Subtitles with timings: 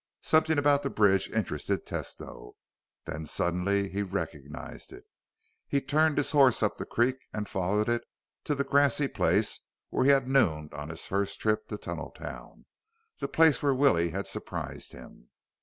[0.23, 2.53] Something about the bridge interested Tesno;
[3.05, 5.05] then suddenly he recognized it.
[5.67, 8.01] He turned his horse up the creek and followed it
[8.45, 9.59] to the grassy place
[9.91, 12.65] where he had nooned on his first trip to Tunneltown,
[13.19, 15.29] the place where Willie had surprised him.